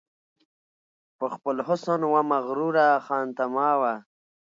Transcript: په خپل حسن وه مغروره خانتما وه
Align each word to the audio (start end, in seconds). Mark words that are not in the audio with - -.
په 1.17 1.25
خپل 1.35 1.55
حسن 1.67 1.99
وه 2.11 2.21
مغروره 2.31 2.87
خانتما 3.05 3.69
وه 3.81 3.93